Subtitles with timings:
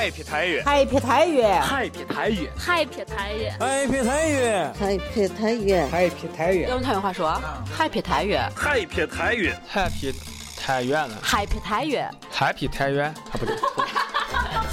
[0.00, 6.70] ，Happy 太原，Happy 太原，Happy 太原，Happy 太原，Happy 太原，Happy 太原，Happy 太原。
[6.70, 7.42] 用太原话说
[7.78, 10.14] ，Happy 太原，Happy 太原，Happy
[10.56, 13.54] 太原了，Happy 太原，Happy 太原，啊不对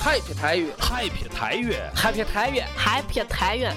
[0.02, 3.76] ，Happy 太原，Happy 太原，Happy 太原，Happy 太原。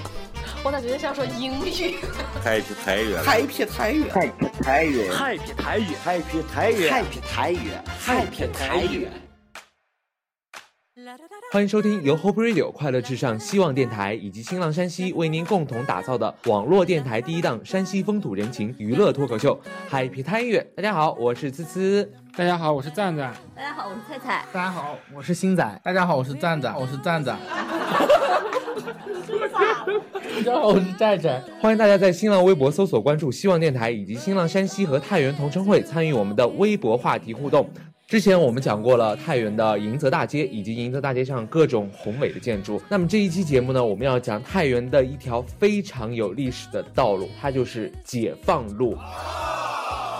[0.63, 1.97] 我咋觉得像说英语
[2.45, 9.30] ？Happy 太原，Happy 太原，Happy 太原，Happy 太原，Happy 太原，Happy 太原，Happy 太原。
[11.51, 19.59] 欢迎收听由 Hope Radio 快乐至上希望电台以及新浪山西为您共同打造的网络电台第一档山西风土人情娱乐脱口秀
[19.93, 20.63] 《Happy 太原》。
[20.75, 22.07] 大家好，我是呲呲。
[22.37, 23.33] 大家好，我是赞赞。
[23.55, 24.45] 大家好，我是菜菜。
[24.53, 25.81] 大家好，我是星仔。
[25.83, 26.79] 大家好，我是赞赞。
[26.79, 27.39] 我是赞赞。
[30.37, 31.41] 大家好，我是寨寨。
[31.59, 37.67] 欢迎大家在新浪微博搜索关注希望电台以及新浪山西和太原同城会，参与我们的微博话题互动。
[38.11, 42.81] 之前我们讲过了太原的迎泽大街以及迎泽大街上各种宏伟的建筑。
[42.89, 48.97] 那么这一期节目呢，我们要讲太原的一条非常有历史的道路，它就是解放路。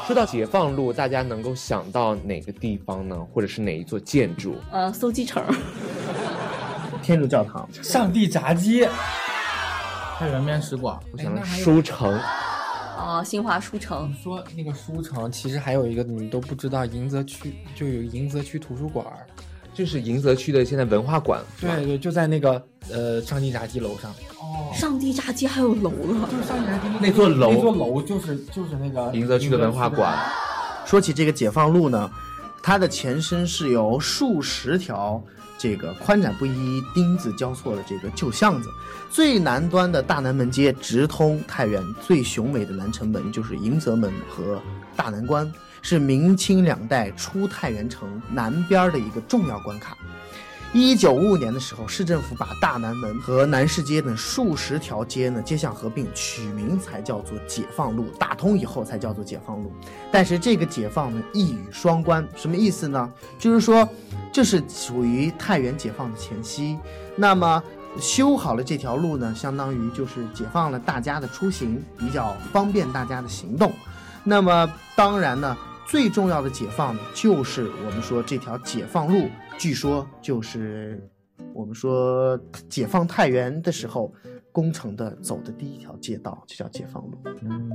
[0.07, 3.27] 说到解放路，大家能够想到哪个地方呢？
[3.33, 4.55] 或者是哪一座建筑？
[4.71, 5.43] 呃，搜鸡城、
[7.03, 8.87] 天主教堂、上帝炸鸡、
[10.17, 10.97] 太原面食馆。
[11.11, 12.17] 我想书城。
[13.01, 14.09] 哦，新华书城。
[14.09, 19.05] 你说那个书城，其实还有一个你们都不知道，迎泽区就有迎泽区图书馆，
[19.73, 21.41] 就是迎泽区的现在文化馆。
[21.59, 24.11] 对对，就在那个呃上帝炸鸡楼上。
[24.39, 30.15] 哦，上帝炸鸡还有楼了，就是上帝炸鸡那座楼，那座楼就是就是那个迎泽区的文化馆。
[30.85, 32.11] 说起这个解放路呢，
[32.61, 35.21] 它的前身是由数十条。
[35.61, 38.69] 这个宽窄不一、丁字交错的这个旧巷子，
[39.11, 44.59] 最南端的大南门街直通太原最雄伟的南城门，就是迎泽门和
[44.95, 49.95] 大南关，是明清两代出太原城南边的一个重要关卡。
[50.73, 58.05] 一九五五年的时候，市政府把大南门和南市街等数十条街呢街巷合并，取名才叫做解放路。
[58.17, 59.69] 打通以后才叫做解放路。
[60.09, 63.11] 但是这个解放呢一语双关，什么意思呢？
[63.37, 63.87] 就是说，
[64.31, 66.77] 这是属于太原解放的前夕。
[67.17, 67.61] 那么
[67.99, 73.73] 修好了这条路呢，相当于就是解放了大家的出行，比较方便大家的行动。
[74.23, 75.57] 那么当然呢。
[75.85, 81.05] 最重要的解放就是我们说这条解放路，据说就是
[81.53, 84.13] 我们说解放太原的时候
[84.51, 87.11] 工程的走的第一条街道，就叫解放路。
[87.41, 87.71] 嗯。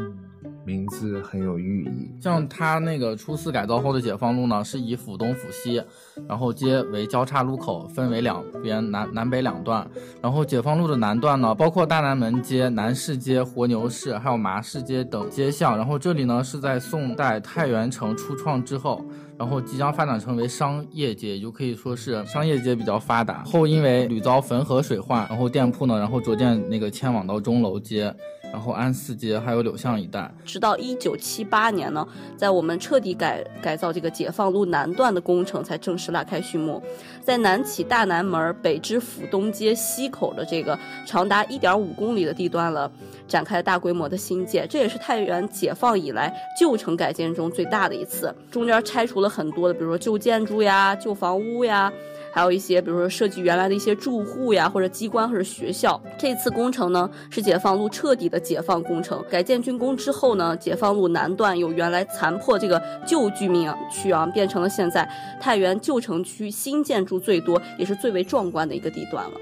[0.65, 5.81] 名字很有寓意，像它那个初次改造后的解放路呢，是以府东府西，
[6.27, 9.89] 然后街为交叉路口，分为两边南南北两段。
[10.21, 15.77] 然后解放路的南段呢，包括大南门街、南市街、活牛市，还有麻市街等街巷。
[15.77, 19.05] 然后这里呢是在宋代太原城初创之后，
[19.39, 23.45] 然后即将发展成为商业街，也就可以说是商业街比较发达。
[23.45, 28.15] 后因为屡遭汾河水患，然后店铺呢，然后逐渐那个迁往到钟楼街。
[28.53, 32.07] 然后安寺街还有柳巷一带，直到一九七八年呢，
[32.37, 36.81] 在我们彻底改改造这个解放路南段的工程才正式拉开序幕，
[37.21, 42.91] 在南起大南门，北至府东街西口的这个长达一点五公里的地段了，
[43.27, 51.93] 展开大规模的新建，这也是太原解放以来旧城改建中最大的一次，中间拆除了很多的，比如说旧建筑呀、旧房屋呀。
[52.37, 55.99] 还有一些，比如说涉及原来的一些住户呀，或者机关或者学校。
[56.19, 59.25] 这次工程呢，是解放路彻底的解放工程。
[59.31, 65.11] 改建竣工之后呢，解放路南段有原来残破这个旧居民区啊，变成了现在
[65.41, 69.41] 太原旧城区新建筑最多也是最为壮观的一个地段了。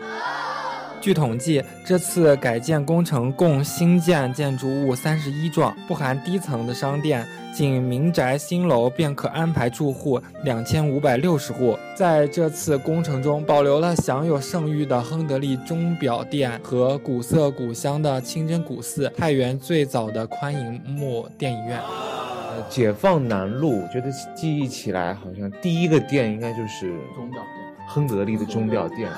[1.04, 7.22] 据统计，这次改建工程共新建建筑物三十一幢，不含低层的商店，
[7.52, 11.78] 仅民宅新楼便可安排住户两千五百六十户。
[11.94, 21.78] 在这次工程中，保留了享有盛誉的亨德利钟表店和古色古香的清真古寺，太原最早的宽银幕电影院。
[21.80, 29.10] 呃，解放南路，我觉得记忆起来好像第一个店应该就是钟表店，亨德利的钟表店。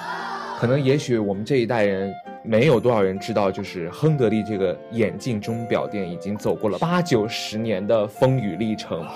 [0.58, 2.10] 可能也许我们这一代人
[2.42, 9.06] 没有多少人知道，就是亨德利这个眼镜钟表店已经走过了八九十年的风雨历程。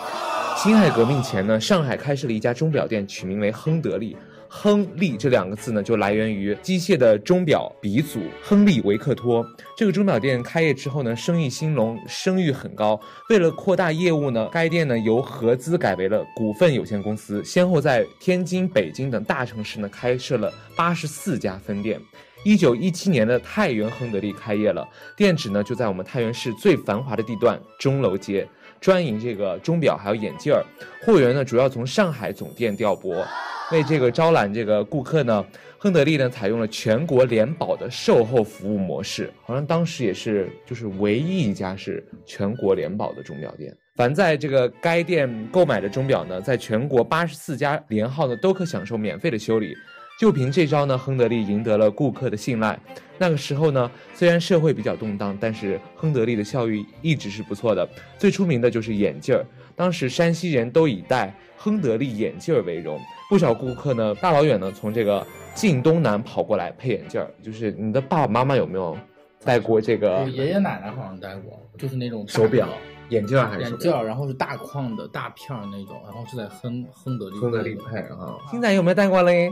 [0.56, 4.14] 辛亥革命前呢，上海开设了一家钟表店，取名为亨德利。
[4.52, 9.46] 亨利这两个字呢，就来源于机械的钟表鼻祖亨利维克托。
[9.76, 13.00] 这个钟表店开业之后呢，生意兴隆，声誉很高。
[13.28, 22.00] 为了扩大业务呢，该店呢由合资改为了股份有限公司，先后在天津、北京等大城市呢开设了八十四家分店。
[22.42, 24.84] 一九一七年的太原亨德利开业了，
[25.16, 28.48] 店址呢就在我们太原市最繁华的地段钟楼街。
[28.80, 30.64] 专营这个钟表还有眼镜儿。
[31.02, 33.24] 货源呢主要从上海总店调拨，
[33.70, 35.44] 为这个招揽这个顾客呢，
[35.78, 43.76] 亨得利呢采用了全国联保的售后服务模式，好像当时也是就是唯一一家是全国联保的钟表店。
[43.96, 49.76] 凡在这个该店购买的钟表呢，在全国八十四家连号呢都可享受免费的修理。
[50.20, 52.78] 就凭这招呢，亨德利赢得了顾客的信赖。
[53.16, 57.88] 那个时候呢，虽然社会比较动荡，但是亨德利的效益一直是不错的。
[58.18, 59.42] 最出名的就是眼镜儿，
[59.74, 63.00] 当时山西人都以戴亨德利眼镜儿为荣。
[63.30, 67.26] 不少顾客呢，大老远呢从这个晋东南跑过来配眼镜儿。
[67.42, 68.94] 就是你的爸爸妈妈有没有
[69.42, 72.68] 戴过这个我爷爷奶奶好像戴过，就是那种手表、
[73.08, 78.36] 眼镜儿还是眼镜儿，然后是大框的大片儿那种，然后是在亨亨德利亨德利配啊？
[78.50, 79.50] 现在有没有戴过嘞？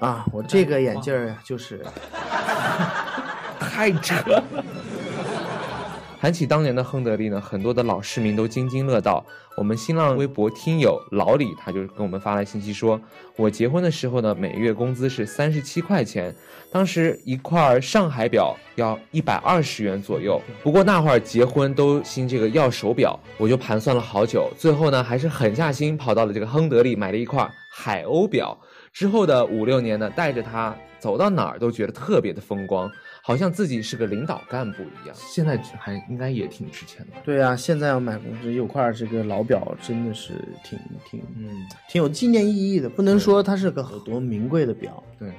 [0.00, 1.84] 啊，我这个眼镜儿呀，就是
[3.58, 4.44] 太扯了。
[6.20, 9.24] 谈起当年的亨德利呢，很多的老市民都津津乐道。
[9.56, 13.00] 我们新浪微博听友老李他就跟我们发来信息说，
[13.36, 16.34] 我结婚的时候呢，每月工资是三十七块钱，
[16.70, 20.40] 当时一块上海表要一百二十元左右。
[20.62, 28.58] 不过那会儿结婚都兴这个要手表，我就盘算了好久，最后呢还是狠下心跑到了这个亨德利买了一块海鸥表。
[28.96, 32.90] 之后的五六年呢，带着他走到哪儿都觉得特别的风光，
[33.22, 35.14] 好像自己是个领导干部一样。
[35.14, 37.20] 现在还应该也挺值钱的。
[37.22, 40.32] 对啊，现在要买公司有块这个老表，真的是
[40.64, 42.88] 挺挺嗯，挺有纪念意义的。
[42.88, 45.34] 不能说它是个有多名贵的表对，啊，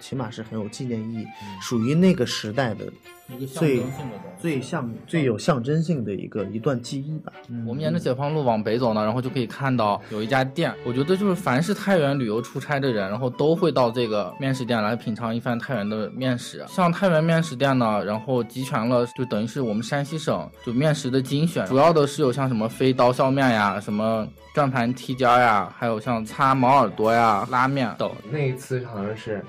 [0.00, 1.26] 起码是很有纪念意义，
[1.62, 2.86] 属于那个时代的
[3.28, 4.40] 一个象最征性的东西。
[4.40, 7.32] 最象最有象征性的一个一段记忆吧。
[7.66, 16.64] 我们沿着解放路往北走呢，然后就可以看到有一家店，我觉得就是凡是太原旅游出差的人，然后都会到这个面食店来品尝一番太原的面食。
[16.68, 28.10] 像太原面食店呢，然后集全了，就等于是我们山西省就面食的精选，主要的是有像什么飞刀削面呀，什么转盘踢尖呀，还有像擦毛耳朵呀、拉面等。
[28.30, 29.44] 那一次好像是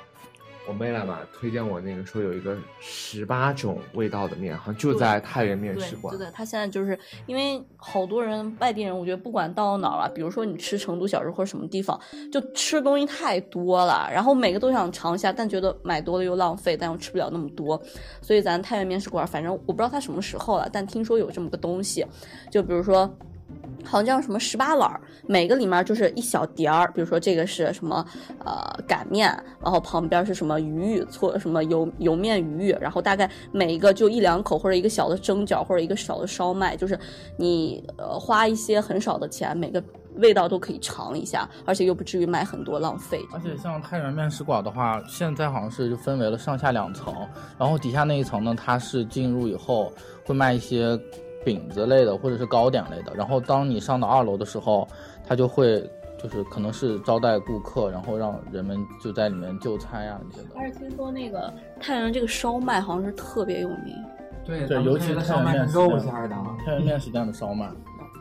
[0.72, 12.00] 我妹来嘛推荐我那个说有一个十八种味道的面，好像就在太原面对食，馆对的他现在就是因为好多人外地人，我觉得不管到哪儿啊，比如说你吃成都小吃或者什么地方，
[12.32, 17.78] 就吃的东西太多了，然后每个都想尝一下，但觉得买多了又浪费，但又吃不了那么多，
[18.22, 22.06] 所以咱太原面食馆，反正我不知道它什么时候了，但听说有这么个东西，
[22.50, 23.14] 就比如说。
[23.83, 28.06] 好像叫什么十八碗儿，每个里面就是一小碟儿，比如说这个是什么
[28.45, 29.27] 呃擀面，
[29.62, 36.98] 然后旁边是什么鱼玉搓什么油油面鱼玉，然后大概每一个就一两口或者一个小的蒸饺或者一个小的烧麦，就是
[37.38, 39.83] 你呃花一些很少的钱，每个
[40.18, 43.19] 味道都可以尝一下，而且又不至于买很多浪费。
[43.33, 47.13] 而且像太原面食馆的话，现在好像是就分为了上下两层，
[47.57, 49.92] 然后底下那一层呢，它是进入以后
[50.24, 51.00] 会卖一些
[51.44, 54.88] 饼子类的或者是糕点类的，然后当你上到二楼的时候，
[55.28, 55.90] 它就会
[56.22, 60.56] 就是可能是招待顾客，然后让人们就在里面就餐呀这些的。
[60.56, 63.96] 而且听说那个太原这个烧麦好像是特别有名。
[64.44, 66.36] 对对，尤其是太原面食肉店馅儿的。
[66.66, 67.66] 太原面食店的烧麦，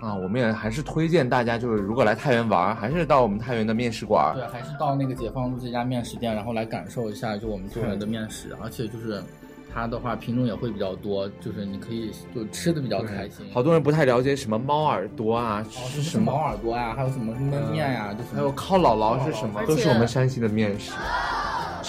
[0.02, 4.34] 啊，我们也还是推荐大家，就是如果来太原玩，还是到我们太原的面食馆。
[4.34, 9.22] 对，还是到那个解放路这家面食店，然后来感受一下就我们太原的面食，而且就是
[9.72, 13.46] 它的话品种也会比较多，就是你可以就吃的比较开心。
[13.52, 20.92] 好多人不太了解什么猫耳朵啊，哦，是什么猫耳朵呀，还有什么焖面呀，就是还有靠姥姥是什么都是我们山西的面食。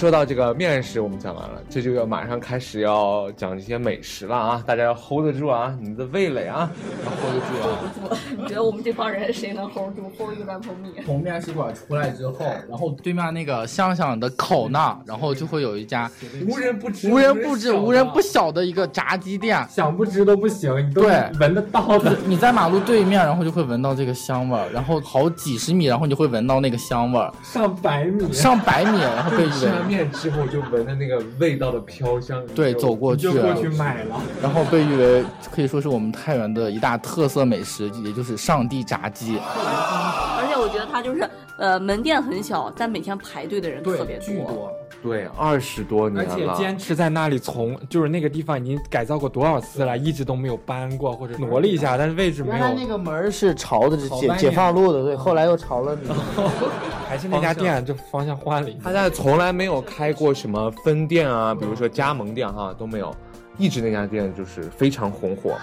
[0.01, 4.63] 说到这个面食，我们讲完了，这就要马上开始要讲这些美食了啊！
[4.65, 6.67] 大家要 hold 得住啊，你们的味蕾啊，
[7.05, 8.17] 要 hold 得住啊！
[8.35, 11.05] 你觉得我们这帮人谁能 hold 住 hold 一个蛋泡面？
[11.05, 16.09] 从面食馆出来之后，然后对面那个香香的口那，然后就会有一家
[16.47, 19.63] 无人不知，无人不知、无人不晓的一个炸鸡店。
[19.69, 22.17] 想不知都不行，你都对闻得到的。
[22.25, 34.15] 你在马路对面，然后就会闻到这个香味儿，然后好几十米，然后你就会闻到那个香味儿，上百米，上百米，然后被誉吃完为面之后就闻着那个味道的飘香，对走过去，就过去买了。
[34.41, 39.37] 然后被誉为可以说是我们太原的一大特色美食，也就是上帝炸鸡。
[39.37, 44.71] 而且我觉得它就是呃门店很小，但每天排队的人特别多，
[45.01, 56.09] 对，二十多年了而且，坚持在那里从就是那个地方已经改造过多少次了，一直都没有搬过或者挪了一下，但是位置没有原来那，个门儿是朝的解解放路的，对，后来又朝了你。
[57.09, 58.79] 还是那家店就方向换了一下。
[58.83, 63.13] 他家从来没有开过什么分店啊，比如说加盟店哈、都没有，
[63.57, 65.57] 一直那家店就是非常红火。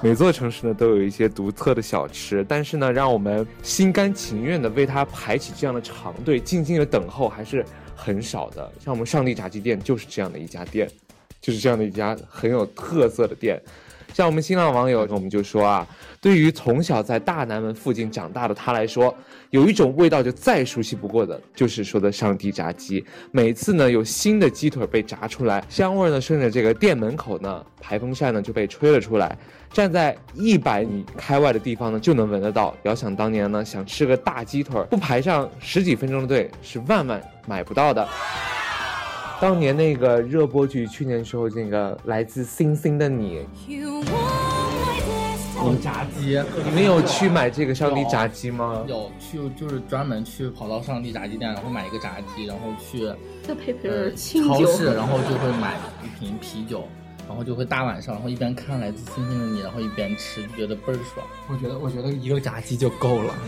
[0.00, 7.64] 每座城市呢都有一些独特的小吃，但是呢，让我们心甘情愿的为它排起这样的长队，静静的等候还是
[8.02, 8.70] 很少的。
[8.84, 10.88] 像我们上帝炸鸡店就是这样的一家店，
[11.40, 13.62] 就是这样的一家很有特色的店。
[14.12, 15.86] 像我们新浪网友，我们就说啊，
[16.20, 19.14] 对于从小在大南门附近长大的他来说，
[19.48, 23.02] 有一种味道就再熟悉不过的，就是说的上帝炸鸡。
[23.30, 29.38] 每次呢有新的鸡腿被炸出来，香味呢顺着这个店门口呢排风扇呢就被吹了出来，
[29.72, 32.74] 站在一百米开外的地方呢就能闻得到。
[32.82, 38.06] 遥想当年呢，想吃个大鸡腿，不排上十几分钟的队是万万买不到的。
[39.40, 44.02] 当年那个热播剧，去年时候那个来自星星的你，有
[45.82, 48.84] 炸鸡，你们有去买这个上帝炸鸡吗？
[48.86, 53.12] 有去就是专门去跑到上帝炸鸡店，然后买一个炸鸡，然后去
[53.42, 54.12] 再配配。
[54.14, 56.86] 超市，然后就会买一瓶啤酒，
[57.28, 61.26] 然后就会大晚上，然后一边看来自星星的你，然后一边吃，就觉得倍儿爽。
[61.48, 63.34] 我觉得，我觉得一个炸鸡就够了。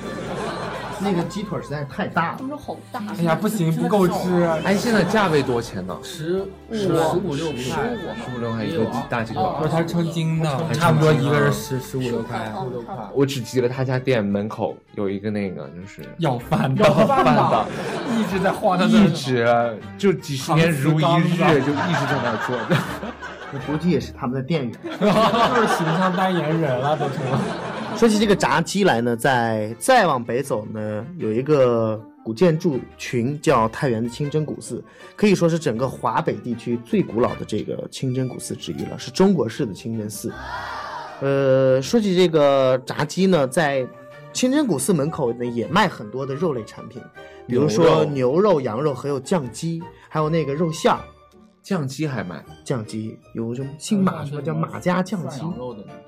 [1.01, 2.45] 那个鸡腿实在是太大了他。
[2.45, 4.45] 们说好大，哎呀，不行，不够吃。
[4.65, 5.99] 哎，现在价位多少钱呢？
[6.03, 9.43] 十五十五六块，十五六块一个大鸡腿。
[9.59, 12.39] 不是，它是称斤的，差不多一个人十十五六块。
[12.65, 12.95] 五六块。
[13.13, 17.67] 我只记得他家店门口有一个那个，就是要饭的，要饭的，
[18.17, 19.45] 一直在晃他的一直
[19.99, 22.81] 就几十年如一日，就一直在那儿坐着。
[23.55, 24.73] 我估计也是他们的店员。
[24.83, 27.41] 就是形象代言人了，都成了。
[27.97, 34.83] 说起这个炸鸡来呢，在再往北走呢，有一个古建筑群叫太原的清真古寺，
[35.15, 40.33] 可以说是整个华北地区最古老的这个清真古寺之一了，是中国式的清真寺。
[41.21, 43.87] 呃，说起这个炸鸡呢，在
[44.33, 47.01] 清真古寺门口呢也卖很多的肉类产品，
[47.47, 50.99] 比如说牛肉、羊肉，还有酱鸡，还有那个肉馅儿。
[51.65, 52.45] 酱鸡还卖？
[52.63, 55.41] 酱鸡有什么姓马什么叫马家酱鸡？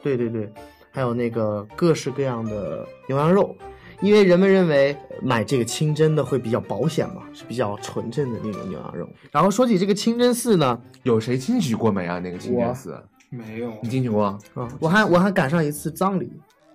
[0.02, 0.52] 对对对，
[0.90, 3.56] 还有那个各式各样的牛羊肉，
[4.02, 9.08] 因为人们认为买这个清真的会比较保险嘛，是比较纯正的那种牛羊肉。
[9.32, 12.18] 然后说起这个清真寺呢，有谁进去过没啊？
[12.18, 14.25] 那个清真寺没有，你进去过？
[14.25, 14.38] 啊，
[14.78, 16.30] 我还我还赶上一次葬礼，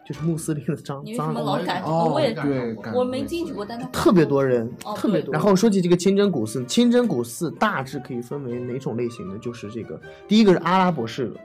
[0.05, 1.45] 就是穆斯林的葬你为什么葬礼。
[1.45, 1.83] 老赶？
[1.83, 5.31] 哦我也对我没进去过，但他特别多人，哦特别多。
[5.31, 9.37] 然后说起这个清真古寺，清真古寺大致可以分为哪种类型呢？
[9.39, 11.35] 就是这个第一个是阿拉伯式的，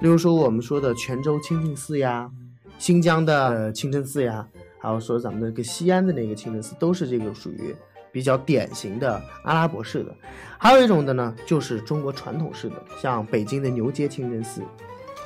[0.00, 2.30] 例如说我们说的泉州清净寺呀，
[2.78, 4.46] 新疆的呃清真寺呀，
[4.78, 7.74] 还有说咱们那个西安的那个清真寺，都是这个属于
[8.10, 10.14] 比较典型的阿拉伯式的。
[10.58, 14.60] 还有一种的呢，就是中国传统式的，像北京的牛街清真寺，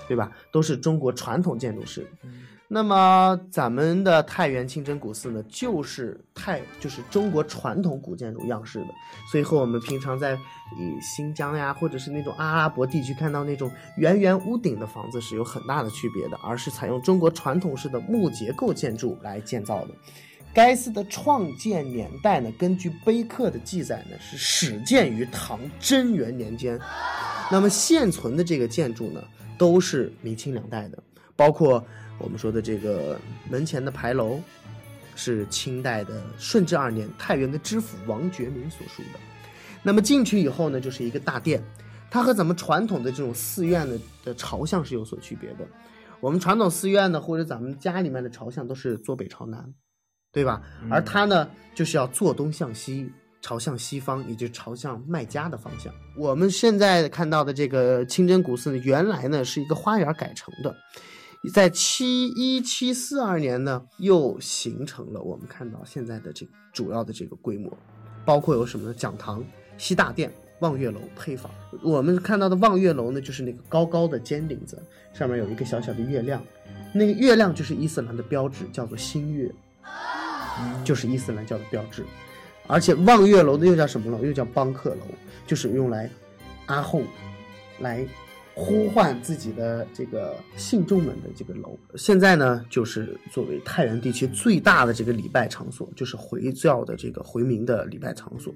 [0.08, 0.30] 对吧？
[0.50, 2.28] 都是中国传统建筑式的。
[2.66, 8.86] 那么咱们的太原清真古寺呢，就是太就是中国传统古建筑样式的，
[9.30, 19.88] 所以和我们平常在以新疆呀，或者是那种阿拉伯地区看到那种圆圆屋顶的房子是有很大的区别的，而是采用中国传统式的木结构建筑来建造的。
[20.52, 26.80] 该寺的创建年代呢，根据碑刻的记载呢，是始建于唐贞元年间。
[27.52, 29.22] 那么现存的这个建筑呢，
[29.58, 31.02] 都是明清两代的，
[31.36, 31.84] 包括
[32.18, 33.18] 我们说的这个
[33.50, 34.40] 门前的牌楼，
[35.14, 39.18] 是清代的顺治二年太原的知府王觉民所书的。
[39.82, 41.62] 那么进去以后呢，就是一个大殿，
[42.10, 45.66] 它和咱们传统的这种寺院的的朝向是有所区别的。
[46.20, 49.74] 我们传统寺院呢，或者咱们家里面的朝向都是坐北朝南，
[50.32, 50.62] 对吧？
[50.90, 53.12] 而它呢，就是要坐东向西，
[53.44, 55.92] 朝向西方，也就朝向麦加的方向。
[56.16, 60.74] 我们现在看到的这个清真古寺呢，原来呢是一个花园改成的，
[61.52, 67.70] 在七一七四二年呢，又形成了我们看到现在的这主要的这个规模，
[68.24, 68.94] 包括有什么呢？
[68.94, 69.44] 讲堂、
[69.76, 71.52] 西大殿、望月楼、配坊。
[71.82, 74.82] 我们看到的望月楼呢，就是那个高高的尖顶子，
[75.12, 76.42] 上面有一个小小的月亮，
[76.94, 79.54] 那个月亮就是伊斯兰的标志，叫做新月，
[80.82, 82.06] 就是伊斯兰教的标志。
[82.66, 84.24] 而且望月楼的又叫什么楼？
[84.24, 85.06] 又叫邦客楼，
[85.46, 86.10] 就是用来
[86.66, 87.02] 阿訇
[87.78, 88.06] 来
[88.54, 91.78] 呼唤自己的这个信众们的这个楼。
[91.96, 98.54] 现在呢，就是作为太原地区最大的这个礼拜场所，就是回教的这个回民的礼拜场所。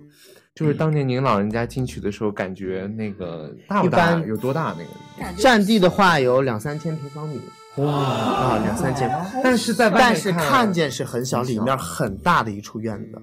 [0.55, 4.13] 就是当年您老人家进去的时候，感觉那个大不大？
[4.13, 4.85] 一般有多大那
[5.27, 5.33] 个？
[5.37, 7.41] 占地的话有两三千平方米。
[7.77, 9.09] 哇啊，两三千，
[9.41, 13.23] 但是在外面但是看看见是很小，很小里面很大的一处院子，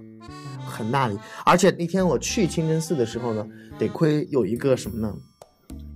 [0.66, 1.18] 很大的。
[1.46, 3.48] 而且那天我去清真寺的时候呢，
[3.80, 5.16] 得亏有一个什么呢？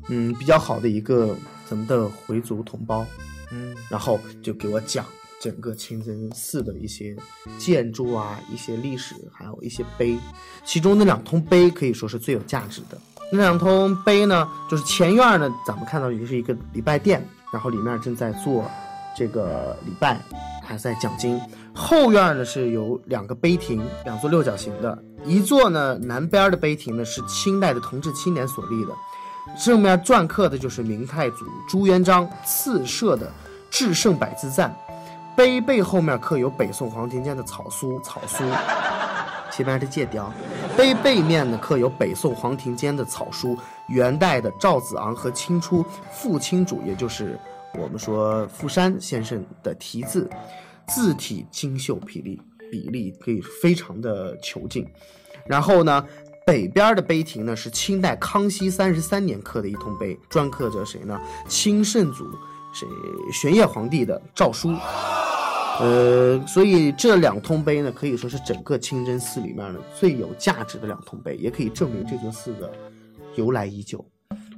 [0.09, 1.35] 嗯，比较好的一个
[1.67, 3.05] 咱们的回族同胞，
[3.51, 5.05] 嗯，然后就给我讲
[5.39, 7.15] 整个清真寺的一些
[7.57, 10.17] 建筑啊、一些历史，还有一些碑。
[10.65, 12.97] 其中那两通碑可以说是最有价值的。
[13.31, 17.23] 那两通碑呢，就是前院呢，咱们看到也是一个礼拜殿，
[17.53, 18.65] 然后里面正在做
[19.15, 20.19] 这个礼拜，
[20.69, 21.41] 还在讲经。
[21.73, 24.95] 后院呢是有两个碑亭，两座六角形的，
[25.25, 28.91] 一座呢南边的碑亭呢是清代的同治七年所立的。
[29.57, 33.31] 正面篆刻的就是明太祖朱元璋赐设的
[33.71, 34.71] 至圣百字赞，
[35.35, 38.43] 碑背后面刻有北宋黄庭坚的草书草书，
[39.51, 40.31] 前面是借雕，
[40.77, 43.57] 碑背面呢刻有北宋黄庭坚的草书，
[43.87, 47.39] 元代的赵子昂和清初傅清主，也就是
[47.77, 50.29] 我们说傅山先生的题字，
[50.87, 54.87] 字体精秀比例，比例可以非常的遒劲。
[55.45, 56.05] 然后呢，
[56.45, 61.19] 北边的碑亭呢是清代康熙三十三年刻的一通碑，篆刻着谁呢？
[61.47, 62.25] 清圣祖
[62.73, 62.87] 谁
[63.31, 64.75] 玄烨皇帝的诏书。
[65.79, 72.69] 呃，所以这两通碑呢，可以说是整个清真寺里面呢最有价值的两通碑，也可以证明这座寺的
[73.35, 74.03] 由来已久。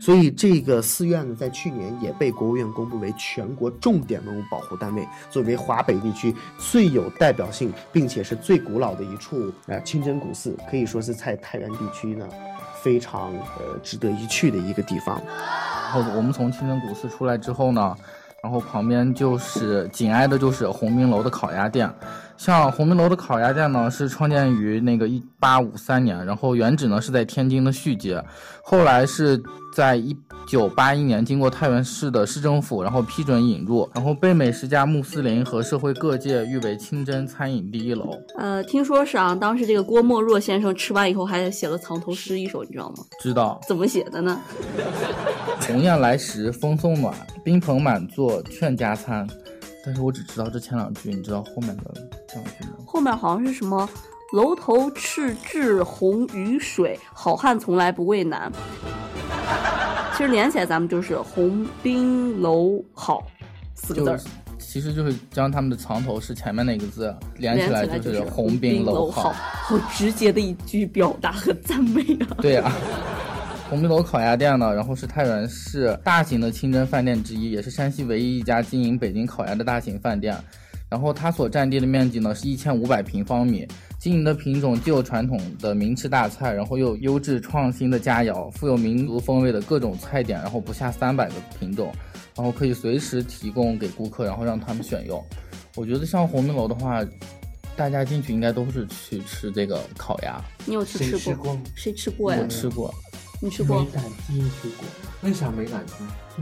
[0.01, 12.27] 所以这个寺院呢，在去年也被国务院公布为全国重点文物保护单位，作为华北地区最有代表性并且是最古老的一处呃清真古寺，可以说是在太原地区呢
[12.81, 15.22] 非常呃值得一去的一个地方。
[15.93, 17.96] 然后我们从清真古寺出来之后呢，
[18.43, 21.91] 然后旁边就是紧挨的就是鸿宾楼的烤鸭店。
[22.38, 28.24] 像鸿宾楼的烤鸭店呢，是创建于那个一八五三年，然后原址呢是在天津的续街，
[28.63, 29.39] 后来是
[29.75, 30.15] 在一
[30.48, 38.17] 九八一年经过太原市的市政府，然后批准引入，然后被美食家穆斯林和社会各界誉为清真餐饮第一楼。
[38.38, 42.98] 呃，听说是啊，当时这个郭沫若先生吃完以后还写了藏头诗一首，你知道吗？
[43.21, 44.41] 知道怎么写的呢？
[45.65, 49.25] 鸿雁来时风送暖，宾朋满座劝加餐。
[49.86, 51.83] 但是我只知道这前两句，你知道后面的
[52.27, 52.74] 这两句吗？
[52.86, 53.89] 后面好像是什么
[54.33, 58.51] “楼头赤雉红于水，好汉从来不畏难”。
[60.18, 63.25] 其实连起来，咱们就是“鸿宾楼好”
[63.74, 64.20] 四个字儿。
[64.60, 69.32] 其实就是将他们的藏头是前面那个字连起来就是“鸿宾楼好”。
[69.34, 72.38] 好直接的一句表达和赞美啊！
[72.41, 72.72] 对啊。
[73.70, 80.38] 鸿宾楼烤鸭店呢，然后是太原市大型的清真饭店之一，也是山西唯一一家经营北京烤鸭的大型饭店。
[80.91, 83.65] 然后它所占地的面积呢是一千五百平方米，
[83.98, 91.93] 经营的品种既有传统的名吃大菜，然后又有优质创新的佳肴，富有民族风味的各种菜点，然后不下三百个品种，
[92.36, 95.25] 然后可以随时提供给顾客，然后让他们选用。
[95.77, 97.01] 我觉得像鸿宾楼的话，
[97.77, 100.43] 大家进去应该都是去吃这个烤鸭。
[100.65, 101.58] 你有去吃过？
[101.73, 102.39] 谁吃过呀？
[102.41, 102.93] 我吃过。
[103.39, 103.80] 你吃过？
[103.80, 104.86] 没敢进去过，
[105.21, 105.95] 为啥没敢进？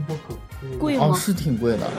[0.05, 1.09] 听说可贵吗？
[1.11, 1.89] 哦，是挺贵的。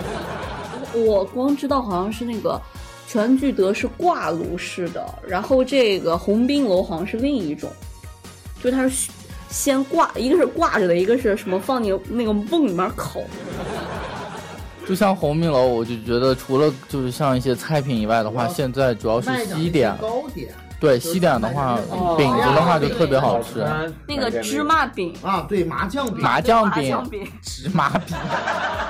[0.94, 2.60] 我光知道好像是那个
[3.06, 7.70] 全聚德是挂炉式的，然后这个鸿宾楼好像是另一种，
[8.62, 9.10] 就它是
[9.48, 13.20] 先挂，一个是挂着的，一个是什么放你那个瓮里面烤。
[14.86, 19.96] 就像鸿宾楼，我就觉得除了就是像一些菜品以外的话，现在主要是西点。
[19.98, 20.52] 糕点。
[20.80, 21.78] 对西点的话，
[22.16, 23.64] 饼子的话就特别好吃。
[24.08, 28.16] 那个芝麻饼啊，对麻酱饼，麻酱饼， 芝麻饼。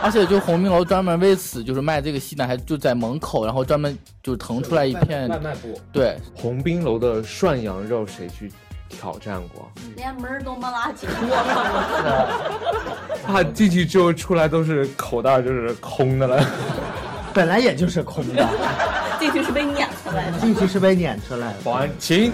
[0.02, 5.78] 而且就鸿宾楼专门为此就是卖这个西点，还就在门口，然后专门就腾出来一片外卖部。
[5.92, 8.50] 对，鸿宾楼的涮羊肉谁去
[8.88, 9.70] 挑战过？
[9.96, 11.36] 连门都没拉进过。
[13.26, 16.46] 啊，进去之后出来都是口袋就是空的了。
[17.34, 18.48] 本来也就是空的。
[19.20, 21.58] 进去是被撵出来的，进去是被撵出来的。
[21.62, 22.32] 保安，请。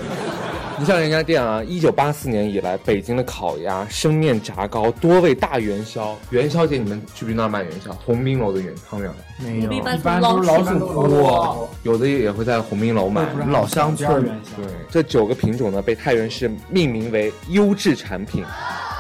[0.79, 6.15] 你像人家店啊，一九八四年以来，北京的烤鸭、生面炸糕多味大元宵。
[6.29, 7.91] 元宵节你们去不去那儿卖元宵？
[8.05, 11.69] 鸿宾楼的元汤圆没有，一般都是老鼠窝。
[11.83, 13.27] 有的也会在鸿宾楼买。
[13.49, 14.63] 老乡村元宵。
[14.63, 18.45] 对，这九个品种呢，被太原市命名为优质产品。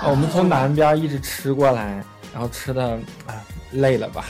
[0.09, 3.37] 我们从南边一直吃过来，然后吃的啊
[3.73, 4.25] 累了吧？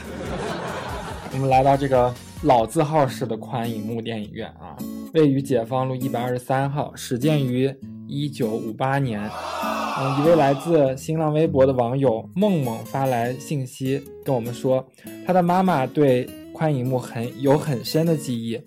[1.32, 2.12] 我们来到这个。
[2.46, 4.76] 老字号式的宽银幕电影院啊，
[5.14, 7.74] 位于解放路一百二十三号，始建于
[8.06, 9.20] 一九五八年。
[9.20, 14.86] 嗯，一位来自新浪微博的网友梦梦发来信息跟我们说，
[15.26, 18.60] 他的妈妈对宽银幕很有很深的记忆。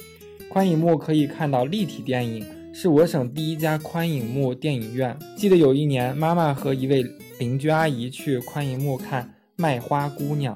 [0.50, 5.18] 宽银幕可以看到立体电影，是我省第一家宽银幕电影院。
[5.38, 7.02] 记得有一年，妈妈和一位
[7.40, 9.24] 邻居阿姨去宽银幕看
[9.56, 10.54] 《卖花姑娘》。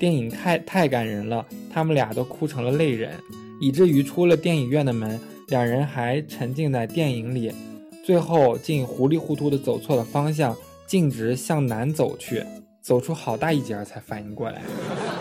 [0.00, 3.12] 电影太太感人了，他们俩都哭成了泪人，
[3.60, 7.52] 以至于出了电影院的门，两人还沉浸在电影里，
[8.02, 12.42] 最后竟糊里糊涂的走错了方向，径直向南走去，
[12.80, 14.62] 走出好大一截才反应过来。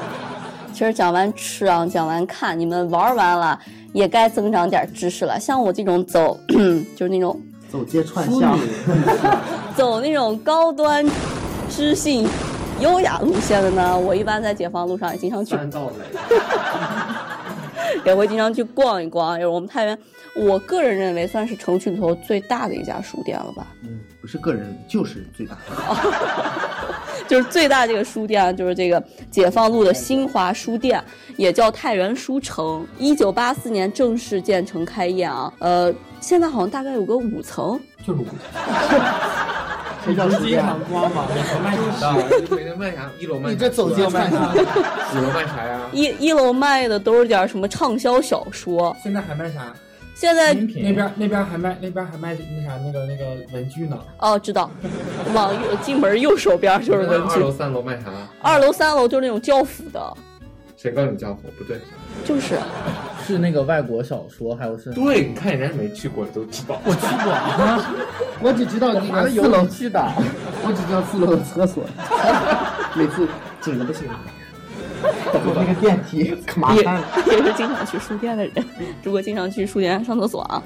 [0.71, 3.59] 其实讲完吃啊，讲完看，你们玩完了
[3.91, 5.37] 也该增长点知识了。
[5.37, 6.39] 像我这种走，
[6.95, 7.37] 就是那种
[7.69, 8.57] 走街串巷，
[9.75, 11.05] 走那种高端
[11.69, 12.25] 知性。
[12.79, 15.55] 优雅路线的呢，我一般在解放路上也经常去，
[18.05, 19.35] 也会经常去逛一逛。
[19.37, 19.97] 就是我们太原，
[20.35, 23.67] 我个人认为算是城区里头最大的一家书店了吧？
[23.83, 25.61] 嗯，不是个人，就是最大的。
[27.27, 31.03] 就是最大这个书店啊，就是这个解放路的新华书店，
[31.35, 32.87] 也叫太原书城。
[32.97, 38.25] 一九八四年正式建成开业啊，呃，现在好像大概有个五层，就是五
[40.05, 40.63] 这叫书店。
[40.89, 41.77] 光嘛，每层卖
[42.49, 43.09] 每天卖啥？
[43.19, 45.81] 一楼卖你这走街串巷，几楼卖啥呀？
[45.91, 49.73] 一一楼卖的都是点什么畅销小说，现在还卖啥？
[50.15, 53.97] 现在那边那边还卖那边还卖那啥那个那个文具呢。
[54.17, 54.69] 哦知道，
[55.33, 58.05] 往右进门右手边就是文具二楼、，三楼卖啥？
[58.41, 60.17] 二楼、三楼就是那种教辅的，
[60.75, 61.43] 谁告诉你教辅？
[61.57, 61.79] 不对，
[62.25, 62.59] 就是
[63.29, 66.81] 是那个外国小说，还有是对，你看人家没去过都知道。
[66.83, 67.95] 我去过啊，
[68.41, 70.11] 我只知道那个四楼去的，
[70.65, 71.83] 我只知道四楼的厕所，
[72.97, 73.27] 每次
[73.61, 74.07] 紧的不行，
[75.31, 77.07] 等那个电梯可麻也烦了。
[77.27, 78.65] 也是经常去书店的人。
[79.03, 80.63] 如果经常去书店上厕所啊，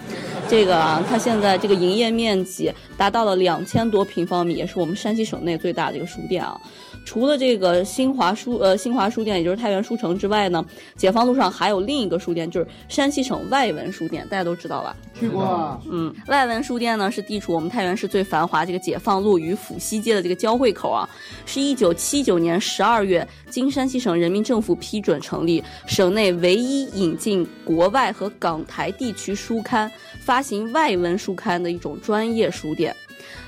[0.47, 6.57] 这个啊，它现在这个营业面积达到了两千多平方米，也是我们山西省内最大的一个书店啊。
[7.05, 14.95] 除了这个新华书呃新华书店，也就是太原书城之外呢，解放路上还有另一个书店，就是山西省外文书店，大家都知道吧？
[15.19, 15.79] 去过。
[15.89, 21.07] 嗯，外文书店呢是地处我们太原市最繁华这个解放路与府西街的这个交汇口啊，
[21.45, 32.95] 是一九七九年十二月经山西省人民政府批准成立，省内唯一引进国外和港台地区书刊、发行外文书刊的一种专业书店。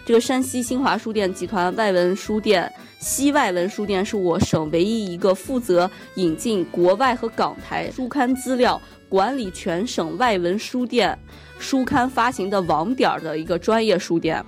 [0.05, 11.17] 这个山西新华书店集团外文书店西外文书店是我省唯一一个负责引进国外和港台书刊资料、管理全省外文书店
[11.57, 14.43] 书刊发行的网点的一个专业书店。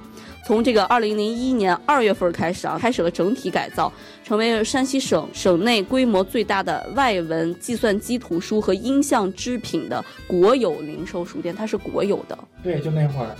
[0.46, 3.92] 从这个二零零一年二月份开始啊，开始了整体改造，
[4.24, 12.40] 成为山西省省内规模最大的外文计算机图书和音像制品的国有零售书店，它是国有的。
[12.64, 13.36] 对，就那会儿，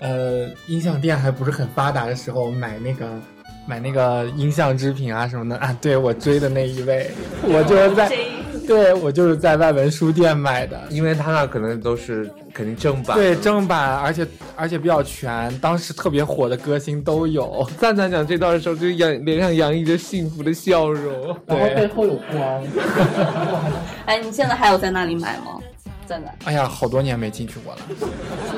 [0.00, 3.06] 呃，音像店还不是很发达的时候，买那个
[3.66, 5.76] 买那个音像制品啊什么的啊。
[5.80, 7.10] 对我追的那一位，
[7.42, 8.10] 我就是在，
[8.66, 10.80] 对我就是在外文书店买的。
[10.88, 13.14] 因为他那可能都是肯定正版。
[13.16, 17.68] 对，正版，而且而且比较全，当时特别火的歌星都有。
[17.78, 21.36] 赞赞讲这段的时候，就洋脸上洋溢着幸福的笑容。
[21.46, 22.64] 然后背后有光，
[24.06, 25.60] 哎，你现在还有在那里买吗？
[26.06, 27.80] 赞赞，哎呀，好多年没进去过了。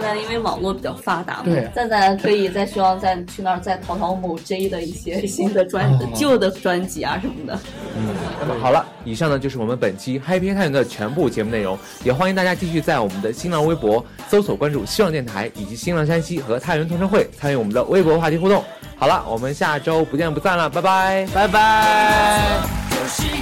[0.02, 7.56] 现在因为网络比较发达嘛，对赞赞可以再希望再去那儿再淘淘某 J 的一些 新的专、哦旧的专辑啊什么的。
[7.96, 8.08] 嗯
[8.40, 18.64] 那么好了，以上呢就是我们本期 Happy 太原的全部节目内容，也欢迎大家继续在我们的新浪微博搜索关注希望电台以及新浪山西和太原同城会，参与我们的微博话题互动。
[18.96, 23.41] 好了，我们下周不见不散了，拜拜，拜拜。